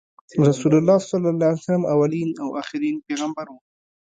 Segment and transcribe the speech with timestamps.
[0.49, 1.11] رسول الله ص
[1.93, 3.57] اولین او اخرین پیغمبر وو۔